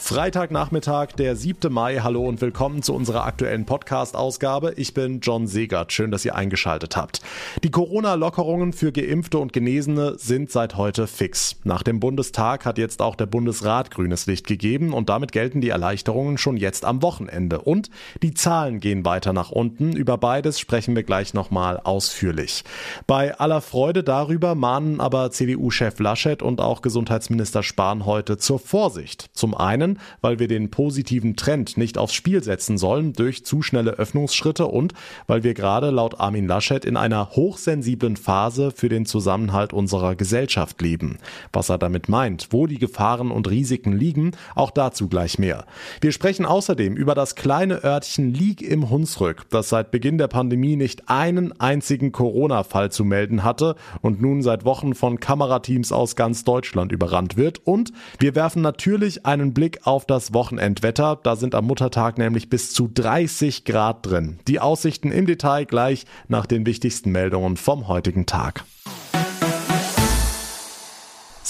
Freitagnachmittag, 0.00 1.12
der 1.12 1.36
7. 1.36 1.72
Mai. 1.72 1.98
Hallo 1.98 2.26
und 2.26 2.40
willkommen 2.40 2.82
zu 2.82 2.94
unserer 2.94 3.26
aktuellen 3.26 3.64
Podcast-Ausgabe. 3.64 4.72
Ich 4.76 4.92
bin 4.92 5.20
John 5.20 5.46
Segert. 5.46 5.92
Schön, 5.92 6.10
dass 6.10 6.24
ihr 6.24 6.34
eingeschaltet 6.34 6.96
habt. 6.96 7.20
Die 7.62 7.70
Corona-Lockerungen 7.70 8.72
für 8.72 8.90
Geimpfte 8.90 9.38
und 9.38 9.52
Genesene 9.52 10.18
sind 10.18 10.50
seit 10.50 10.76
heute 10.76 11.06
fix. 11.06 11.56
Nach 11.62 11.84
dem 11.84 12.00
Bundestag 12.00 12.64
hat 12.64 12.78
jetzt 12.78 13.02
auch 13.02 13.14
der 13.14 13.26
Bundesrat 13.26 13.92
grünes 13.92 14.26
Licht 14.26 14.48
gegeben 14.48 14.94
und 14.94 15.08
damit 15.10 15.30
gelten 15.30 15.60
die 15.60 15.68
Erleichterungen 15.68 16.38
schon 16.38 16.56
jetzt 16.56 16.84
am 16.84 17.02
Wochenende. 17.02 17.60
Und 17.60 17.90
die 18.22 18.34
Zahlen 18.34 18.80
gehen 18.80 19.04
weiter 19.04 19.32
nach 19.32 19.52
unten. 19.52 19.92
Über 19.92 20.18
beides 20.18 20.58
sprechen 20.58 20.96
wir 20.96 21.04
gleich 21.04 21.34
nochmal 21.34 21.78
ausführlich. 21.78 22.64
Bei 23.06 23.38
aller 23.38 23.60
Freude 23.60 24.02
darüber 24.02 24.56
mahnen 24.56 24.98
aber 24.98 25.30
CDU-Chef 25.30 26.00
Laschet 26.00 26.42
und 26.42 26.60
auch 26.60 26.82
Gesundheitsminister 26.82 27.62
Spahn 27.62 28.06
heute 28.06 28.38
zur 28.38 28.58
Vorsicht. 28.58 29.30
Zum 29.34 29.54
einen 29.54 29.89
können, 29.90 29.98
weil 30.20 30.38
wir 30.38 30.48
den 30.48 30.70
positiven 30.70 31.36
Trend 31.36 31.76
nicht 31.76 31.98
aufs 31.98 32.14
Spiel 32.14 32.42
setzen 32.42 32.78
sollen 32.78 33.12
durch 33.12 33.44
zu 33.44 33.62
schnelle 33.62 33.92
Öffnungsschritte 33.92 34.66
und 34.66 34.92
weil 35.26 35.42
wir 35.42 35.54
gerade 35.54 35.90
laut 35.90 36.20
Armin 36.20 36.46
Laschet 36.46 36.84
in 36.84 36.96
einer 36.96 37.30
hochsensiblen 37.30 38.16
Phase 38.16 38.70
für 38.70 38.88
den 38.88 39.06
Zusammenhalt 39.06 39.72
unserer 39.72 40.14
Gesellschaft 40.14 40.80
leben. 40.82 41.18
Was 41.52 41.68
er 41.68 41.78
damit 41.78 42.08
meint, 42.08 42.48
wo 42.50 42.66
die 42.66 42.78
Gefahren 42.78 43.30
und 43.30 43.48
Risiken 43.48 43.92
liegen, 43.92 44.32
auch 44.54 44.70
dazu 44.70 45.08
gleich 45.08 45.38
mehr. 45.38 45.64
Wir 46.00 46.12
sprechen 46.12 46.46
außerdem 46.46 46.96
über 46.96 47.14
das 47.14 47.34
kleine 47.34 47.84
Örtchen 47.84 48.32
Lieg 48.32 48.62
im 48.62 48.90
Hunsrück, 48.90 49.46
das 49.50 49.68
seit 49.68 49.90
Beginn 49.90 50.18
der 50.18 50.28
Pandemie 50.28 50.76
nicht 50.76 51.08
einen 51.08 51.58
einzigen 51.60 52.12
Corona-Fall 52.12 52.90
zu 52.90 53.04
melden 53.04 53.42
hatte 53.44 53.76
und 54.02 54.20
nun 54.20 54.42
seit 54.42 54.64
Wochen 54.64 54.94
von 54.94 55.20
Kamerateams 55.20 55.92
aus 55.92 56.16
ganz 56.16 56.44
Deutschland 56.44 56.92
überrannt 56.92 57.36
wird. 57.36 57.58
Und 57.64 57.92
wir 58.18 58.34
werfen 58.34 58.62
natürlich 58.62 59.26
einen 59.26 59.54
Blick 59.54 59.79
auf 59.84 60.06
das 60.06 60.32
Wochenendwetter. 60.32 61.18
Da 61.22 61.36
sind 61.36 61.54
am 61.54 61.66
Muttertag 61.66 62.18
nämlich 62.18 62.50
bis 62.50 62.72
zu 62.72 62.88
30 62.88 63.64
Grad 63.64 64.06
drin. 64.06 64.38
Die 64.48 64.60
Aussichten 64.60 65.12
im 65.12 65.26
Detail 65.26 65.64
gleich 65.64 66.06
nach 66.28 66.46
den 66.46 66.66
wichtigsten 66.66 67.10
Meldungen 67.10 67.56
vom 67.56 67.88
heutigen 67.88 68.26
Tag. 68.26 68.64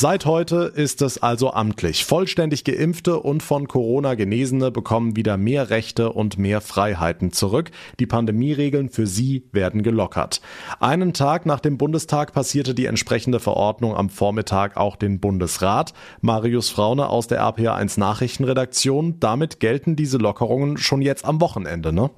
Seit 0.01 0.25
heute 0.25 0.73
ist 0.75 1.03
es 1.03 1.23
also 1.23 1.53
amtlich. 1.53 2.07
Vollständig 2.07 2.65
geimpfte 2.65 3.21
und 3.21 3.43
von 3.43 3.69
Corona 3.69 4.15
Genesene 4.15 4.71
bekommen 4.71 5.15
wieder 5.15 5.37
mehr 5.37 5.69
Rechte 5.69 6.11
und 6.11 6.39
mehr 6.39 6.63
Freiheiten 6.63 7.33
zurück. 7.33 7.71
Die 7.99 8.07
Pandemieregeln 8.07 8.89
für 8.89 9.07
sie 9.07 9.47
werden 9.53 9.83
gelockert. 9.83 10.41
Einen 10.79 11.13
Tag 11.13 11.45
nach 11.45 11.61
dem 11.61 11.77
Bundestag 11.77 12.33
passierte 12.33 12.75
die 12.75 12.87
entsprechende 12.87 13.41
Verordnung 13.41 13.95
am 13.95 14.09
Vormittag 14.09 14.79
auch 14.79 14.97
den 14.97 15.21
Bundesrat. 15.21 15.93
Marius 16.23 16.71
Fraune 16.71 17.11
aus 17.11 17.27
der 17.27 17.43
RPA1 17.43 18.01
Nachrichtenredaktion. 18.01 19.21
Damit 19.21 19.61
gelten 19.61 19.97
diese 19.97 20.17
Lockerungen 20.17 20.79
schon 20.79 21.03
jetzt 21.03 21.27
am 21.27 21.43
Wochenende, 21.43 21.93
ne? 21.93 22.09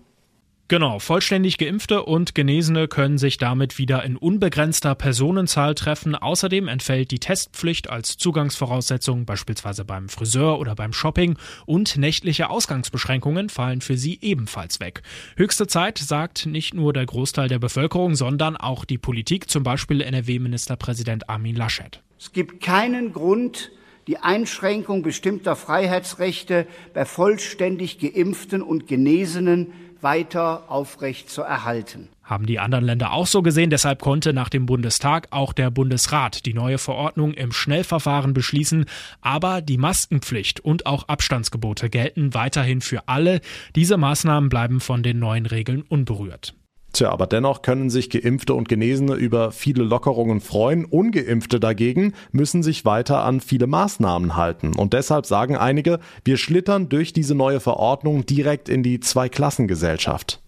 Genau, 0.72 1.00
vollständig 1.00 1.58
geimpfte 1.58 2.02
und 2.02 2.34
Genesene 2.34 2.88
können 2.88 3.18
sich 3.18 3.36
damit 3.36 3.76
wieder 3.76 4.04
in 4.04 4.16
unbegrenzter 4.16 4.94
Personenzahl 4.94 5.74
treffen. 5.74 6.14
Außerdem 6.14 6.66
entfällt 6.66 7.10
die 7.10 7.18
Testpflicht 7.18 7.90
als 7.90 8.16
Zugangsvoraussetzung 8.16 9.26
beispielsweise 9.26 9.84
beim 9.84 10.08
Friseur 10.08 10.58
oder 10.58 10.74
beim 10.74 10.94
Shopping 10.94 11.36
und 11.66 11.98
nächtliche 11.98 12.48
Ausgangsbeschränkungen 12.48 13.50
fallen 13.50 13.82
für 13.82 13.98
sie 13.98 14.18
ebenfalls 14.22 14.80
weg. 14.80 15.02
Höchste 15.36 15.66
Zeit, 15.66 15.98
sagt 15.98 16.46
nicht 16.46 16.72
nur 16.72 16.94
der 16.94 17.04
Großteil 17.04 17.48
der 17.48 17.58
Bevölkerung, 17.58 18.14
sondern 18.14 18.56
auch 18.56 18.86
die 18.86 18.96
Politik, 18.96 19.50
zum 19.50 19.64
Beispiel 19.64 20.00
NRW-Ministerpräsident 20.00 21.28
Armin 21.28 21.56
Laschet. 21.56 22.00
Es 22.18 22.32
gibt 22.32 22.62
keinen 22.62 23.12
Grund, 23.12 23.72
die 24.06 24.16
Einschränkung 24.16 25.02
bestimmter 25.02 25.54
Freiheitsrechte 25.54 26.66
bei 26.94 27.04
vollständig 27.04 27.98
geimpften 27.98 28.62
und 28.62 28.86
Genesenen 28.86 29.74
weiter 30.02 30.64
aufrecht 30.68 31.30
zu 31.30 31.42
erhalten. 31.42 32.08
Haben 32.22 32.46
die 32.46 32.58
anderen 32.58 32.84
Länder 32.84 33.12
auch 33.12 33.26
so 33.26 33.42
gesehen, 33.42 33.70
deshalb 33.70 34.00
konnte 34.00 34.32
nach 34.32 34.48
dem 34.48 34.66
Bundestag 34.66 35.28
auch 35.30 35.52
der 35.52 35.70
Bundesrat 35.70 36.46
die 36.46 36.54
neue 36.54 36.78
Verordnung 36.78 37.34
im 37.34 37.52
Schnellverfahren 37.52 38.32
beschließen, 38.32 38.86
aber 39.20 39.60
die 39.60 39.78
Maskenpflicht 39.78 40.60
und 40.60 40.86
auch 40.86 41.08
Abstandsgebote 41.08 41.90
gelten 41.90 42.34
weiterhin 42.34 42.80
für 42.80 43.08
alle. 43.08 43.40
Diese 43.74 43.96
Maßnahmen 43.96 44.48
bleiben 44.48 44.80
von 44.80 45.02
den 45.02 45.18
neuen 45.18 45.46
Regeln 45.46 45.82
unberührt. 45.82 46.54
Tja, 46.92 47.10
aber 47.10 47.26
dennoch 47.26 47.62
können 47.62 47.88
sich 47.88 48.10
Geimpfte 48.10 48.52
und 48.52 48.68
Genesene 48.68 49.14
über 49.14 49.50
viele 49.50 49.82
Lockerungen 49.82 50.40
freuen. 50.40 50.84
Ungeimpfte 50.84 51.58
dagegen 51.58 52.12
müssen 52.32 52.62
sich 52.62 52.84
weiter 52.84 53.24
an 53.24 53.40
viele 53.40 53.66
Maßnahmen 53.66 54.36
halten. 54.36 54.74
Und 54.76 54.92
deshalb 54.92 55.24
sagen 55.24 55.56
einige, 55.56 56.00
wir 56.24 56.36
schlittern 56.36 56.90
durch 56.90 57.14
diese 57.14 57.34
neue 57.34 57.60
Verordnung 57.60 58.26
direkt 58.26 58.68
in 58.68 58.82
die 58.82 59.00
Zweiklassengesellschaft. 59.00 60.42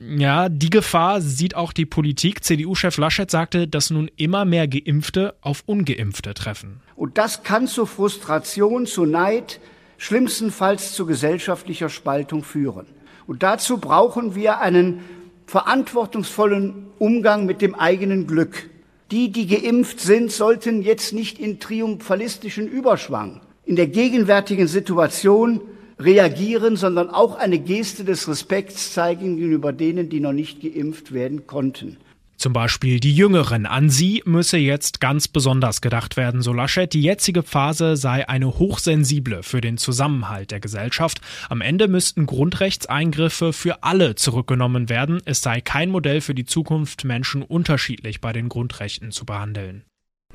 Ja, 0.00 0.48
die 0.48 0.70
Gefahr 0.70 1.20
sieht 1.20 1.54
auch 1.54 1.72
die 1.72 1.86
Politik. 1.86 2.42
CDU-Chef 2.42 2.96
Laschet 2.96 3.30
sagte, 3.30 3.68
dass 3.68 3.90
nun 3.90 4.10
immer 4.16 4.44
mehr 4.44 4.66
Geimpfte 4.66 5.36
auf 5.40 5.62
Ungeimpfte 5.66 6.34
treffen. 6.34 6.80
Und 6.96 7.18
das 7.18 7.44
kann 7.44 7.68
zu 7.68 7.86
Frustration, 7.86 8.86
zu 8.86 9.04
Neid, 9.06 9.60
schlimmstenfalls 9.98 10.92
zu 10.92 11.06
gesellschaftlicher 11.06 11.88
Spaltung 11.88 12.42
führen. 12.42 12.86
Und 13.28 13.44
dazu 13.44 13.78
brauchen 13.78 14.34
wir 14.34 14.60
einen 14.60 15.00
verantwortungsvollen 15.46 16.86
Umgang 16.98 17.46
mit 17.46 17.62
dem 17.62 17.74
eigenen 17.74 18.26
Glück. 18.26 18.70
Die, 19.10 19.30
die 19.30 19.46
geimpft 19.46 20.00
sind, 20.00 20.32
sollten 20.32 20.82
jetzt 20.82 21.12
nicht 21.12 21.38
in 21.38 21.60
triumphalistischen 21.60 22.66
Überschwang 22.66 23.40
in 23.66 23.76
der 23.76 23.86
gegenwärtigen 23.86 24.66
Situation 24.66 25.60
reagieren, 25.98 26.76
sondern 26.76 27.08
auch 27.10 27.36
eine 27.36 27.58
Geste 27.58 28.04
des 28.04 28.28
Respekts 28.28 28.92
zeigen 28.92 29.36
gegenüber 29.36 29.72
denen, 29.72 30.08
die 30.08 30.20
noch 30.20 30.32
nicht 30.32 30.60
geimpft 30.60 31.12
werden 31.12 31.46
konnten. 31.46 31.98
Zum 32.44 32.52
Beispiel 32.52 33.00
die 33.00 33.16
Jüngeren. 33.16 33.64
An 33.64 33.88
sie 33.88 34.22
müsse 34.26 34.58
jetzt 34.58 35.00
ganz 35.00 35.28
besonders 35.28 35.80
gedacht 35.80 36.18
werden, 36.18 36.42
so 36.42 36.52
Laschet. 36.52 36.92
Die 36.92 37.00
jetzige 37.00 37.42
Phase 37.42 37.96
sei 37.96 38.28
eine 38.28 38.58
hochsensible 38.58 39.42
für 39.42 39.62
den 39.62 39.78
Zusammenhalt 39.78 40.50
der 40.50 40.60
Gesellschaft. 40.60 41.22
Am 41.48 41.62
Ende 41.62 41.88
müssten 41.88 42.26
Grundrechtseingriffe 42.26 43.54
für 43.54 43.82
alle 43.82 44.14
zurückgenommen 44.14 44.90
werden. 44.90 45.22
Es 45.24 45.40
sei 45.40 45.62
kein 45.62 45.88
Modell 45.88 46.20
für 46.20 46.34
die 46.34 46.44
Zukunft, 46.44 47.04
Menschen 47.04 47.40
unterschiedlich 47.40 48.20
bei 48.20 48.34
den 48.34 48.50
Grundrechten 48.50 49.10
zu 49.10 49.24
behandeln. 49.24 49.84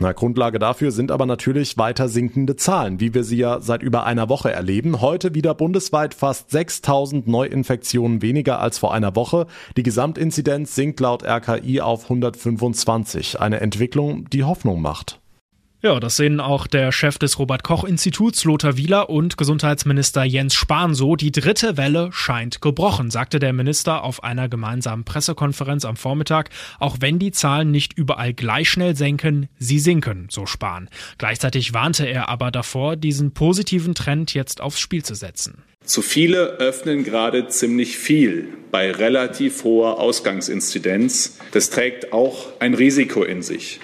Na, 0.02 0.14
Grundlage 0.14 0.60
dafür 0.60 0.92
sind 0.92 1.12
aber 1.12 1.26
natürlich 1.26 1.78
weiter 1.78 2.08
sinkende 2.08 2.56
Zahlen, 2.56 3.02
wie 3.02 3.14
wir 3.14 3.26
sie 3.26 3.36
ja 3.36 3.60
seit 3.60 3.84
über 3.84 4.06
einer 4.06 4.30
Woche 4.30 4.50
erleben. 4.50 5.02
Heute 5.02 5.36
wieder 5.36 5.54
bundesweit 5.54 6.14
fast 6.14 6.52
6000 6.52 7.28
Neuinfektionen 7.28 8.22
weniger 8.22 8.62
als 8.62 8.78
vor 8.78 8.94
einer 8.94 9.18
Woche. 9.18 9.46
Die 9.76 9.84
Gesamtinzidenz 9.84 10.74
sinkt 10.74 11.02
laut 11.02 11.24
RKI 11.26 11.82
auf 11.82 12.04
125. 12.04 13.42
Eine 13.42 13.60
Entwicklung, 13.60 14.30
die 14.30 14.46
Hoffnung 14.46 14.82
macht. 14.82 15.20
Ja, 15.82 15.98
das 16.02 16.18
sehen 16.18 16.42
auch 16.42 16.68
der 16.68 16.92
Chef 16.92 17.18
des 17.20 17.40
Robert 17.40 17.64
Koch 17.64 17.86
Instituts 17.86 18.44
Lothar 18.44 18.76
Wieler 18.76 19.10
und 19.10 19.38
Gesundheitsminister 19.38 20.26
Jens 20.26 20.54
Spahn 20.54 20.94
so. 20.94 21.16
Die 21.16 21.32
dritte 21.32 21.78
Welle 21.78 22.10
scheint 22.12 22.60
gebrochen, 22.60 23.10
sagte 23.10 23.40
der 23.40 23.54
Minister 23.54 24.04
auf 24.04 24.22
einer 24.22 24.50
gemeinsamen 24.50 25.06
Pressekonferenz 25.06 25.86
am 25.86 25.96
Vormittag. 25.96 26.50
Auch 26.80 26.98
wenn 27.00 27.18
die 27.18 27.32
Zahlen 27.32 27.72
nicht 27.72 27.94
überall 27.94 28.34
gleich 28.34 28.70
schnell 28.70 28.98
senken, 28.98 29.48
sie 29.58 29.80
sinken, 29.80 30.28
so 30.30 30.46
Spahn. 30.46 30.90
Gleichzeitig 31.18 31.74
warnte 31.74 32.06
er 32.06 32.28
aber 32.28 32.52
davor, 32.52 32.98
diesen 32.98 33.34
positiven 33.34 33.96
Trend 33.96 34.34
jetzt 34.34 34.60
aufs 34.60 34.82
Spiel 34.82 35.06
zu 35.06 35.16
setzen. 35.16 35.64
Zu 35.86 36.02
viele 36.02 36.58
öffnen 36.58 37.06
gerade 37.06 37.48
ziemlich 37.48 37.98
viel 37.98 38.50
bei 38.70 38.92
relativ 38.92 39.64
hoher 39.64 39.98
Ausgangsinzidenz. 39.98 41.40
Das 41.52 41.70
trägt 41.70 42.12
auch 42.12 42.48
ein 42.60 42.74
Risiko 42.74 43.24
in 43.24 43.42
sich. 43.42 43.80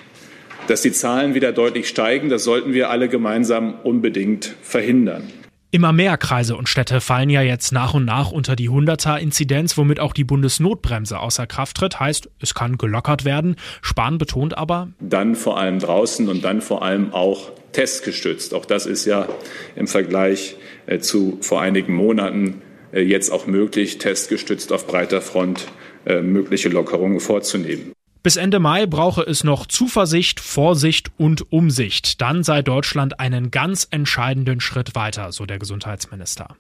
Dass 0.68 0.82
die 0.82 0.92
Zahlen 0.92 1.36
wieder 1.36 1.52
deutlich 1.52 1.88
steigen, 1.88 2.30
das 2.30 2.44
sollten 2.44 2.74
wir 2.74 2.90
alle 2.90 3.08
gemeinsam 3.08 3.76
unbedingt 3.84 4.56
verhindern. 4.64 5.32
Immer 5.70 5.92
mehr 5.92 6.18
Kreise 6.18 6.56
und 6.56 6.70
Städte 6.70 7.02
fallen 7.02 7.30
ja 7.30 7.42
jetzt 7.42 7.72
nach 7.74 7.94
und 7.94 8.06
nach 8.06 8.32
unter 8.32 8.56
die 8.56 8.70
100er-Inzidenz, 8.70 9.78
womit 9.78 10.00
auch 10.00 10.14
die 10.14 10.24
Bundesnotbremse 10.24 11.20
außer 11.20 11.48
Kraft 11.48 11.78
tritt. 11.78 12.00
Heißt, 12.00 12.30
es 12.40 12.54
kann 12.54 12.78
gelockert 12.78 13.26
werden. 13.26 13.58
Spahn 13.82 14.18
betont 14.18 14.58
aber. 14.58 14.88
Dann 15.02 15.36
vor 15.36 15.60
allem 15.60 15.80
draußen 15.80 16.30
und 16.30 16.46
dann 16.46 16.62
vor 16.62 16.82
allem 16.82 17.14
auch 17.14 17.52
testgestützt. 17.74 18.54
Auch 18.54 18.66
das 18.66 18.86
ist 18.86 19.06
ja 19.06 19.28
im 19.76 19.88
Vergleich 19.88 20.56
äh, 20.88 21.00
zu 21.00 21.38
vor 21.42 21.62
einigen 21.62 21.94
Monaten 21.94 22.62
äh, 22.94 23.02
jetzt 23.02 23.30
auch 23.30 23.46
möglich, 23.46 23.98
testgestützt 23.98 24.72
auf 24.72 24.88
breiter 24.88 25.22
Front 25.22 25.68
äh, 26.06 26.22
mögliche 26.22 26.70
Lockerungen 26.70 27.20
vorzunehmen. 27.20 27.95
Bis 28.26 28.38
Ende 28.38 28.58
Mai 28.58 28.88
brauche 28.88 29.22
es 29.22 29.44
noch 29.44 29.68
Zuversicht, 29.68 30.40
Vorsicht 30.40 31.12
und 31.16 31.52
Umsicht. 31.52 32.22
Dann 32.22 32.42
sei 32.42 32.64
Deutschland 32.64 33.20
einen 33.20 33.52
ganz 33.52 33.88
entscheidenden 33.92 34.62
Schritt 34.62 34.96
weiter, 34.96 35.32
so 35.32 35.46
der 35.46 35.60
Gesundheitsminister. 35.60 36.56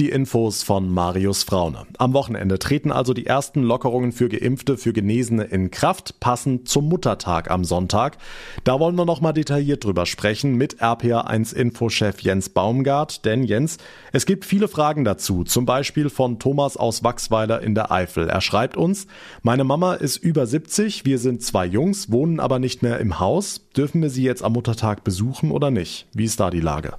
Die 0.00 0.10
Infos 0.10 0.64
von 0.64 0.92
Marius 0.92 1.44
Fraune. 1.44 1.86
Am 1.98 2.14
Wochenende 2.14 2.58
treten 2.58 2.90
also 2.90 3.14
die 3.14 3.26
ersten 3.26 3.62
Lockerungen 3.62 4.10
für 4.10 4.28
Geimpfte, 4.28 4.76
für 4.76 4.92
Genesene 4.92 5.44
in 5.44 5.70
Kraft, 5.70 6.18
passend 6.18 6.68
zum 6.68 6.88
Muttertag 6.88 7.48
am 7.48 7.62
Sonntag. 7.64 8.18
Da 8.64 8.80
wollen 8.80 8.96
wir 8.96 9.04
nochmal 9.04 9.34
detailliert 9.34 9.84
drüber 9.84 10.04
sprechen 10.06 10.56
mit 10.56 10.82
RPA1 10.82 11.54
Infochef 11.54 12.22
Jens 12.22 12.48
Baumgart. 12.48 13.24
Denn 13.24 13.44
Jens, 13.44 13.78
es 14.12 14.26
gibt 14.26 14.44
viele 14.44 14.66
Fragen 14.66 15.04
dazu, 15.04 15.44
zum 15.44 15.64
Beispiel 15.64 16.10
von 16.10 16.40
Thomas 16.40 16.76
aus 16.76 17.04
Wachsweiler 17.04 17.62
in 17.62 17.76
der 17.76 17.92
Eifel. 17.92 18.28
Er 18.28 18.40
schreibt 18.40 18.76
uns, 18.76 19.06
meine 19.42 19.62
Mama 19.62 19.94
ist 19.94 20.16
über 20.16 20.48
70, 20.48 21.04
wir 21.04 21.20
sind 21.20 21.44
zwei 21.44 21.66
Jungs, 21.66 22.10
wohnen 22.10 22.40
aber 22.40 22.58
nicht 22.58 22.82
mehr 22.82 22.98
im 22.98 23.20
Haus. 23.20 23.60
Dürfen 23.76 24.02
wir 24.02 24.10
sie 24.10 24.24
jetzt 24.24 24.42
am 24.42 24.54
Muttertag 24.54 25.04
besuchen 25.04 25.52
oder 25.52 25.70
nicht? 25.70 26.08
Wie 26.12 26.24
ist 26.24 26.40
da 26.40 26.50
die 26.50 26.58
Lage? 26.58 26.94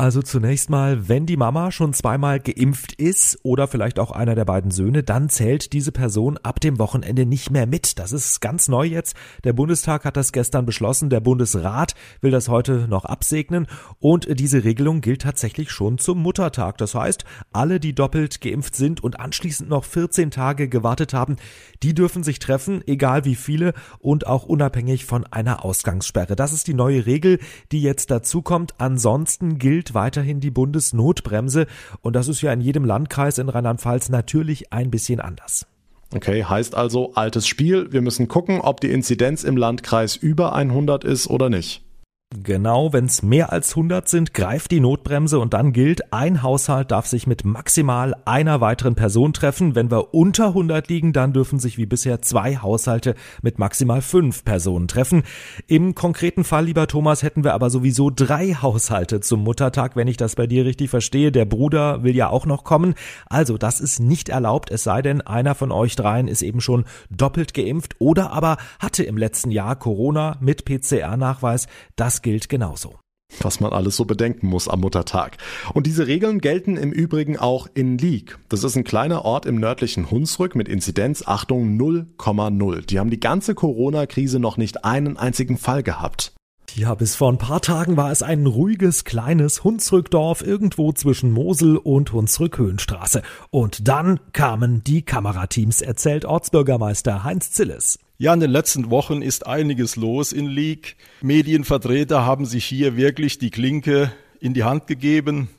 Also 0.00 0.22
zunächst 0.22 0.70
mal, 0.70 1.08
wenn 1.08 1.26
die 1.26 1.36
Mama 1.36 1.72
schon 1.72 1.92
zweimal 1.92 2.38
geimpft 2.38 2.92
ist 2.92 3.36
oder 3.42 3.66
vielleicht 3.66 3.98
auch 3.98 4.12
einer 4.12 4.36
der 4.36 4.44
beiden 4.44 4.70
Söhne, 4.70 5.02
dann 5.02 5.28
zählt 5.28 5.72
diese 5.72 5.90
Person 5.90 6.38
ab 6.40 6.60
dem 6.60 6.78
Wochenende 6.78 7.26
nicht 7.26 7.50
mehr 7.50 7.66
mit. 7.66 7.98
Das 7.98 8.12
ist 8.12 8.40
ganz 8.40 8.68
neu 8.68 8.84
jetzt. 8.84 9.16
Der 9.42 9.54
Bundestag 9.54 10.04
hat 10.04 10.16
das 10.16 10.30
gestern 10.30 10.66
beschlossen. 10.66 11.10
Der 11.10 11.18
Bundesrat 11.18 11.96
will 12.20 12.30
das 12.30 12.48
heute 12.48 12.86
noch 12.86 13.06
absegnen. 13.06 13.66
Und 13.98 14.38
diese 14.38 14.62
Regelung 14.62 15.00
gilt 15.00 15.22
tatsächlich 15.22 15.72
schon 15.72 15.98
zum 15.98 16.22
Muttertag. 16.22 16.78
Das 16.78 16.94
heißt, 16.94 17.24
alle, 17.50 17.80
die 17.80 17.92
doppelt 17.92 18.40
geimpft 18.40 18.76
sind 18.76 19.02
und 19.02 19.18
anschließend 19.18 19.68
noch 19.68 19.84
14 19.84 20.30
Tage 20.30 20.68
gewartet 20.68 21.12
haben, 21.12 21.34
die 21.82 21.92
dürfen 21.92 22.22
sich 22.22 22.38
treffen, 22.38 22.86
egal 22.86 23.24
wie 23.24 23.34
viele 23.34 23.74
und 23.98 24.28
auch 24.28 24.44
unabhängig 24.44 25.06
von 25.06 25.24
einer 25.24 25.64
Ausgangssperre. 25.64 26.36
Das 26.36 26.52
ist 26.52 26.68
die 26.68 26.74
neue 26.74 27.04
Regel, 27.04 27.40
die 27.72 27.82
jetzt 27.82 28.12
dazu 28.12 28.42
kommt. 28.42 28.76
Ansonsten 28.78 29.58
gilt 29.58 29.87
gilt 29.88 29.94
weiterhin 29.94 30.40
die 30.40 30.50
Bundesnotbremse 30.50 31.66
und 32.00 32.14
das 32.14 32.28
ist 32.28 32.42
ja 32.42 32.52
in 32.52 32.60
jedem 32.60 32.84
Landkreis 32.84 33.38
in 33.38 33.48
Rheinland-Pfalz 33.48 34.10
natürlich 34.10 34.72
ein 34.72 34.90
bisschen 34.90 35.20
anders. 35.20 35.66
Okay, 36.14 36.44
heißt 36.44 36.74
also 36.74 37.12
altes 37.14 37.46
Spiel. 37.46 37.92
Wir 37.92 38.00
müssen 38.00 38.28
gucken, 38.28 38.60
ob 38.60 38.80
die 38.80 38.90
Inzidenz 38.90 39.44
im 39.44 39.56
Landkreis 39.56 40.16
über 40.16 40.54
100 40.54 41.04
ist 41.04 41.28
oder 41.28 41.50
nicht. 41.50 41.84
Genau, 42.30 42.92
wenn 42.92 43.06
es 43.06 43.22
mehr 43.22 43.52
als 43.52 43.70
100 43.70 44.06
sind, 44.06 44.34
greift 44.34 44.70
die 44.70 44.80
Notbremse 44.80 45.38
und 45.38 45.54
dann 45.54 45.72
gilt, 45.72 46.12
ein 46.12 46.42
Haushalt 46.42 46.90
darf 46.90 47.06
sich 47.06 47.26
mit 47.26 47.46
maximal 47.46 48.14
einer 48.26 48.60
weiteren 48.60 48.94
Person 48.94 49.32
treffen. 49.32 49.74
Wenn 49.74 49.90
wir 49.90 50.12
unter 50.12 50.48
100 50.48 50.88
liegen, 50.88 51.14
dann 51.14 51.32
dürfen 51.32 51.58
sich 51.58 51.78
wie 51.78 51.86
bisher 51.86 52.20
zwei 52.20 52.58
Haushalte 52.58 53.14
mit 53.40 53.58
maximal 53.58 54.02
fünf 54.02 54.44
Personen 54.44 54.88
treffen. 54.88 55.22
Im 55.68 55.94
konkreten 55.94 56.44
Fall, 56.44 56.66
lieber 56.66 56.86
Thomas, 56.86 57.22
hätten 57.22 57.44
wir 57.44 57.54
aber 57.54 57.70
sowieso 57.70 58.10
drei 58.10 58.52
Haushalte 58.52 59.20
zum 59.20 59.42
Muttertag, 59.42 59.96
wenn 59.96 60.06
ich 60.06 60.18
das 60.18 60.36
bei 60.36 60.46
dir 60.46 60.66
richtig 60.66 60.90
verstehe. 60.90 61.32
Der 61.32 61.46
Bruder 61.46 62.02
will 62.02 62.14
ja 62.14 62.28
auch 62.28 62.44
noch 62.44 62.62
kommen. 62.62 62.94
Also 63.30 63.56
das 63.56 63.80
ist 63.80 64.00
nicht 64.00 64.28
erlaubt, 64.28 64.70
es 64.70 64.84
sei 64.84 65.00
denn, 65.00 65.22
einer 65.22 65.54
von 65.54 65.72
euch 65.72 65.96
dreien 65.96 66.28
ist 66.28 66.42
eben 66.42 66.60
schon 66.60 66.84
doppelt 67.08 67.54
geimpft 67.54 67.96
oder 68.00 68.32
aber 68.32 68.58
hatte 68.80 69.02
im 69.02 69.16
letzten 69.16 69.50
Jahr 69.50 69.76
Corona 69.76 70.36
mit 70.40 70.66
PCR-Nachweis. 70.66 71.68
Das 71.96 72.17
gilt 72.22 72.48
genauso 72.48 72.98
was 73.40 73.60
man 73.60 73.72
alles 73.72 73.96
so 73.96 74.04
bedenken 74.04 74.48
muss 74.48 74.68
am 74.68 74.80
Muttertag. 74.80 75.36
Und 75.74 75.86
diese 75.86 76.06
Regeln 76.06 76.40
gelten 76.40 76.76
im 76.76 76.92
Übrigen 76.92 77.36
auch 77.38 77.68
in 77.74 77.98
Lieg. 77.98 78.38
Das 78.48 78.64
ist 78.64 78.76
ein 78.76 78.84
kleiner 78.84 79.24
Ort 79.24 79.46
im 79.46 79.56
nördlichen 79.56 80.10
Hunsrück 80.10 80.54
mit 80.54 80.68
Inzidenz, 80.68 81.22
Achtung, 81.26 81.78
0,0. 81.78 82.86
Die 82.86 82.98
haben 82.98 83.10
die 83.10 83.20
ganze 83.20 83.54
Corona-Krise 83.54 84.38
noch 84.38 84.56
nicht 84.56 84.84
einen 84.84 85.16
einzigen 85.16 85.58
Fall 85.58 85.82
gehabt. 85.82 86.32
Ja, 86.74 86.94
bis 86.94 87.16
vor 87.16 87.32
ein 87.32 87.38
paar 87.38 87.62
Tagen 87.62 87.96
war 87.96 88.12
es 88.12 88.22
ein 88.22 88.46
ruhiges, 88.46 89.04
kleines 89.04 89.64
Hunsrückdorf 89.64 90.42
irgendwo 90.42 90.92
zwischen 90.92 91.32
Mosel 91.32 91.76
und 91.76 92.12
Hunsrück-Höhenstraße. 92.12 93.22
Und 93.50 93.88
dann 93.88 94.20
kamen 94.32 94.84
die 94.84 95.02
Kamerateams, 95.02 95.80
erzählt 95.80 96.24
Ortsbürgermeister 96.24 97.24
Heinz 97.24 97.52
Zilles. 97.52 97.98
Ja, 98.20 98.34
in 98.34 98.40
den 98.40 98.50
letzten 98.50 98.90
Wochen 98.90 99.22
ist 99.22 99.46
einiges 99.46 99.94
los 99.94 100.32
in 100.32 100.46
League. 100.46 100.96
Medienvertreter 101.22 102.26
haben 102.26 102.46
sich 102.46 102.64
hier 102.64 102.96
wirklich 102.96 103.38
die 103.38 103.50
Klinke 103.50 104.10
in 104.40 104.54
die 104.54 104.64
Hand 104.64 104.88
gegeben. 104.88 105.50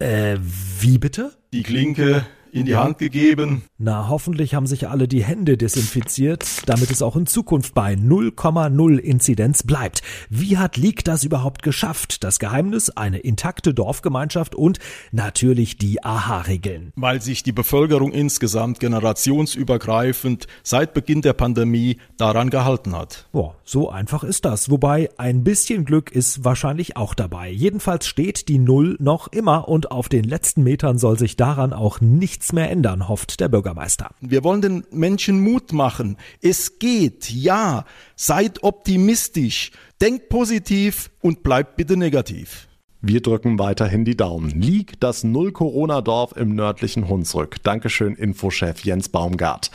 Äh, 0.00 0.38
wie 0.80 0.98
bitte? 0.98 1.36
Die 1.52 1.62
Klinke 1.62 2.26
in 2.52 2.66
die 2.66 2.76
Hand 2.76 2.98
gegeben. 2.98 3.62
Na, 3.78 4.08
hoffentlich 4.08 4.54
haben 4.54 4.66
sich 4.66 4.88
alle 4.88 5.08
die 5.08 5.24
Hände 5.24 5.56
desinfiziert, 5.56 6.46
damit 6.66 6.90
es 6.90 7.02
auch 7.02 7.16
in 7.16 7.26
Zukunft 7.26 7.74
bei 7.74 7.94
0,0 7.94 8.98
Inzidenz 8.98 9.62
bleibt. 9.62 10.02
Wie 10.30 10.58
hat 10.58 10.76
Leak 10.76 11.04
das 11.04 11.24
überhaupt 11.24 11.62
geschafft? 11.62 12.24
Das 12.24 12.38
Geheimnis, 12.38 12.90
eine 12.90 13.18
intakte 13.18 13.74
Dorfgemeinschaft 13.74 14.54
und 14.54 14.78
natürlich 15.12 15.76
die 15.76 16.02
AHA-Regeln. 16.04 16.92
Weil 16.96 17.22
sich 17.22 17.42
die 17.42 17.52
Bevölkerung 17.52 18.12
insgesamt 18.12 18.80
generationsübergreifend 18.80 20.46
seit 20.62 20.94
Beginn 20.94 21.22
der 21.22 21.32
Pandemie 21.32 21.98
daran 22.16 22.50
gehalten 22.50 22.96
hat. 22.96 23.28
Boah, 23.32 23.56
so 23.64 23.90
einfach 23.90 24.24
ist 24.24 24.44
das. 24.44 24.70
Wobei 24.70 25.10
ein 25.18 25.44
bisschen 25.44 25.84
Glück 25.84 26.10
ist 26.10 26.44
wahrscheinlich 26.44 26.96
auch 26.96 27.14
dabei. 27.14 27.50
Jedenfalls 27.50 28.06
steht 28.06 28.48
die 28.48 28.58
Null 28.58 28.96
noch 28.98 29.28
immer 29.28 29.68
und 29.68 29.90
auf 29.90 30.08
den 30.08 30.24
letzten 30.24 30.62
Metern 30.62 30.98
soll 30.98 31.18
sich 31.18 31.36
daran 31.36 31.72
auch 31.72 32.00
nicht 32.00 32.37
nichts 32.38 32.52
mehr 32.52 32.70
ändern, 32.70 33.08
hofft 33.08 33.40
der 33.40 33.48
Bürgermeister. 33.48 34.10
Wir 34.20 34.44
wollen 34.44 34.62
den 34.62 34.84
Menschen 34.92 35.40
Mut 35.40 35.72
machen. 35.72 36.16
Es 36.40 36.78
geht, 36.78 37.28
ja. 37.30 37.84
Seid 38.14 38.62
optimistisch, 38.62 39.72
denkt 40.00 40.28
positiv 40.28 41.10
und 41.20 41.42
bleibt 41.42 41.74
bitte 41.76 41.96
negativ. 41.96 42.68
Wir 43.00 43.22
drücken 43.22 43.58
weiterhin 43.58 44.04
die 44.04 44.16
Daumen. 44.16 44.50
Lieg 44.50 45.00
das 45.00 45.24
Null-Corona-Dorf 45.24 46.36
im 46.36 46.54
nördlichen 46.54 47.08
Hunsrück. 47.08 47.56
Dankeschön, 47.64 48.14
Infochef 48.14 48.84
Jens 48.84 49.08
Baumgart. 49.08 49.72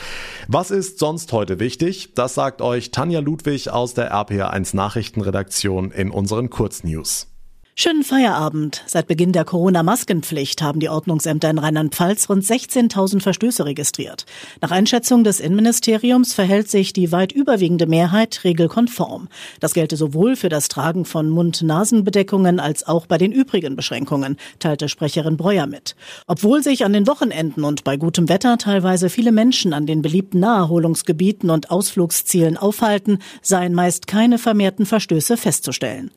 Was 0.47 0.71
ist 0.71 0.99
sonst 0.99 1.33
heute 1.33 1.59
wichtig? 1.59 2.13
Das 2.15 2.33
sagt 2.33 2.61
euch 2.61 2.91
Tanja 2.91 3.19
Ludwig 3.19 3.71
aus 3.71 3.93
der 3.93 4.13
RPA1 4.13 4.73
Nachrichtenredaktion 4.73 5.91
in 5.91 6.11
unseren 6.11 6.49
Kurznews. 6.49 7.27
Schönen 7.75 8.03
Feierabend. 8.03 8.83
Seit 8.85 9.07
Beginn 9.07 9.31
der 9.31 9.45
Corona-Maskenpflicht 9.45 10.61
haben 10.61 10.79
die 10.79 10.89
Ordnungsämter 10.89 11.49
in 11.49 11.57
Rheinland-Pfalz 11.57 12.29
rund 12.29 12.43
16.000 12.43 13.19
Verstöße 13.19 13.65
registriert. 13.65 14.27
Nach 14.61 14.69
Einschätzung 14.69 15.23
des 15.23 15.39
Innenministeriums 15.39 16.33
verhält 16.33 16.69
sich 16.69 16.93
die 16.93 17.11
weit 17.11 17.31
überwiegende 17.31 17.87
Mehrheit 17.87 18.41
regelkonform. 18.43 19.27
Das 19.59 19.73
gelte 19.73 19.97
sowohl 19.97 20.35
für 20.35 20.49
das 20.49 20.67
Tragen 20.67 21.03
von 21.03 21.31
Mund-Nasen-Bedeckungen 21.31 22.59
als 22.59 22.85
auch 22.85 23.07
bei 23.07 23.17
den 23.17 23.31
übrigen 23.31 23.75
Beschränkungen, 23.75 24.37
teilte 24.59 24.87
Sprecherin 24.87 25.35
Breuer 25.35 25.65
mit. 25.65 25.95
Obwohl 26.27 26.61
sich 26.61 26.85
an 26.85 26.93
den 26.93 27.07
Wochenenden 27.07 27.63
und 27.63 27.83
bei 27.83 27.97
gutem 27.97 28.29
Wetter 28.29 28.59
teilweise 28.59 29.09
viele 29.09 29.31
Menschen 29.31 29.73
an 29.73 29.87
den 29.87 30.03
beliebten 30.03 30.39
Naherholungsgebieten 30.41 31.49
und 31.49 31.71
Ausflugszielen 31.71 32.55
aufhalten, 32.55 33.17
seien 33.41 33.73
meist 33.73 34.05
keine 34.05 34.37
vermehrten 34.37 34.85
Verstöße 34.85 35.37
festzustellen. 35.37 36.11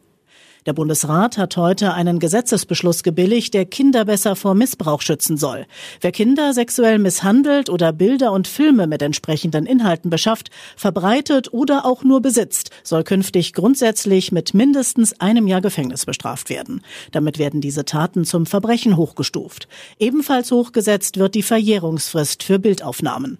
Der 0.66 0.72
Bundesrat 0.72 1.38
hat 1.38 1.56
heute 1.56 1.94
einen 1.94 2.18
Gesetzesbeschluss 2.18 3.04
gebilligt, 3.04 3.54
der 3.54 3.66
Kinder 3.66 4.04
besser 4.04 4.34
vor 4.34 4.56
Missbrauch 4.56 5.00
schützen 5.00 5.36
soll. 5.36 5.64
Wer 6.00 6.10
Kinder 6.10 6.52
sexuell 6.52 6.98
misshandelt 6.98 7.70
oder 7.70 7.92
Bilder 7.92 8.32
und 8.32 8.48
Filme 8.48 8.88
mit 8.88 9.00
entsprechenden 9.00 9.64
Inhalten 9.64 10.10
beschafft, 10.10 10.50
verbreitet 10.76 11.52
oder 11.52 11.86
auch 11.86 12.02
nur 12.02 12.20
besitzt, 12.20 12.70
soll 12.82 13.04
künftig 13.04 13.52
grundsätzlich 13.52 14.32
mit 14.32 14.54
mindestens 14.54 15.20
einem 15.20 15.46
Jahr 15.46 15.60
Gefängnis 15.60 16.04
bestraft 16.04 16.50
werden. 16.50 16.82
Damit 17.12 17.38
werden 17.38 17.60
diese 17.60 17.84
Taten 17.84 18.24
zum 18.24 18.44
Verbrechen 18.44 18.96
hochgestuft. 18.96 19.68
Ebenfalls 20.00 20.50
hochgesetzt 20.50 21.16
wird 21.16 21.36
die 21.36 21.44
Verjährungsfrist 21.44 22.42
für 22.42 22.58
Bildaufnahmen. 22.58 23.38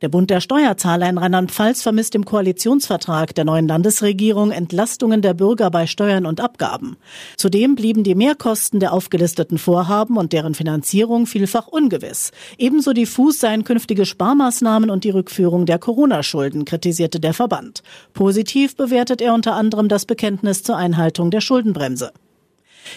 Der 0.00 0.08
Bund 0.08 0.30
der 0.30 0.40
Steuerzahler 0.40 1.08
in 1.08 1.18
Rheinland-Pfalz 1.18 1.82
vermisst 1.82 2.14
im 2.14 2.24
Koalitionsvertrag 2.24 3.34
der 3.34 3.44
neuen 3.44 3.66
Landesregierung 3.66 4.52
Entlastungen 4.52 5.22
der 5.22 5.34
Bürger 5.34 5.70
bei 5.70 5.88
Steuern 5.88 6.24
und 6.24 6.40
Abgaben. 6.40 6.96
Zudem 7.36 7.74
blieben 7.74 8.04
die 8.04 8.14
Mehrkosten 8.14 8.78
der 8.78 8.92
aufgelisteten 8.92 9.58
Vorhaben 9.58 10.16
und 10.16 10.32
deren 10.32 10.54
Finanzierung 10.54 11.26
vielfach 11.26 11.66
ungewiss. 11.66 12.30
Ebenso 12.58 12.92
diffus 12.92 13.40
seien 13.40 13.64
künftige 13.64 14.06
Sparmaßnahmen 14.06 14.88
und 14.88 15.02
die 15.02 15.10
Rückführung 15.10 15.66
der 15.66 15.80
Corona-Schulden, 15.80 16.64
kritisierte 16.64 17.18
der 17.18 17.34
Verband. 17.34 17.82
Positiv 18.12 18.76
bewertet 18.76 19.20
er 19.20 19.34
unter 19.34 19.54
anderem 19.54 19.88
das 19.88 20.06
Bekenntnis 20.06 20.62
zur 20.62 20.76
Einhaltung 20.76 21.32
der 21.32 21.40
Schuldenbremse. 21.40 22.12